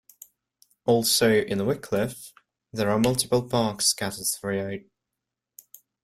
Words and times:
Also 0.87 1.31
in 1.31 1.59
Wickliffe, 1.67 2.33
there 2.73 2.89
are 2.89 2.97
multiple 2.97 3.43
parks 3.47 3.85
scattered 3.85 4.25
throughout. 4.35 4.79